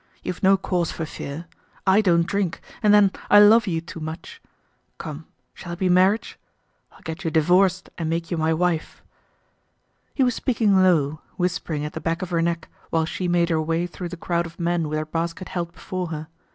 [0.23, 1.45] You've no cause for fear.
[1.85, 4.41] I don't drink and then I love you too much.
[4.97, 6.39] Come, shall it be marriage?
[6.91, 9.03] I'll get you divorced and make you my wife."
[10.15, 13.61] He was speaking low, whispering at the back of her neck while she made her
[13.61, 16.27] way through the crowd of men with her basket held before her.